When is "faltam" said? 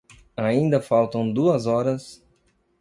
0.81-1.31